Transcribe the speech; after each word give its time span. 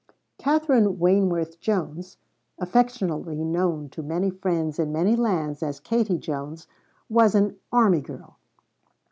Katherine 0.39 0.97
Wayneworth 0.97 1.59
Jones, 1.59 2.17
affectionately 2.57 3.43
known 3.43 3.87
to 3.89 4.01
many 4.01 4.31
friends 4.31 4.79
in 4.79 4.91
many 4.91 5.15
lands 5.15 5.61
as 5.61 5.79
Katie 5.79 6.17
Jones, 6.17 6.65
was 7.07 7.35
an 7.35 7.57
"army 7.71 8.01
girl." 8.01 8.39